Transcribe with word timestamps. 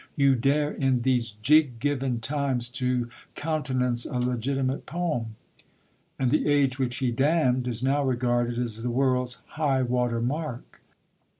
you 0.15 0.33
dare, 0.33 0.71
in 0.71 1.03
these 1.03 1.35
jig 1.43 1.79
given 1.79 2.19
times, 2.19 2.67
to 2.69 3.07
countenance 3.35 4.03
a 4.03 4.17
legitimate 4.17 4.87
poem." 4.87 5.35
And 6.17 6.31
the 6.31 6.47
age 6.47 6.79
which 6.79 6.97
he 6.97 7.11
damned 7.11 7.67
is 7.67 7.83
now 7.83 8.03
regarded 8.03 8.57
as 8.57 8.81
the 8.81 8.89
world's 8.89 9.43
high 9.49 9.83
water 9.83 10.19
mark! 10.19 10.81